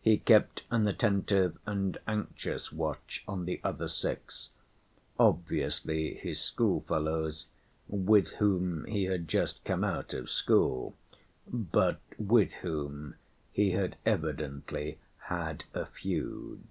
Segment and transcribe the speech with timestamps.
[0.00, 4.48] He kept an attentive and anxious watch on the other six,
[5.16, 7.46] obviously his schoolfellows
[7.86, 10.96] with whom he had just come out of school,
[11.46, 13.14] but with whom
[13.52, 14.98] he had evidently
[15.28, 16.64] had a feud.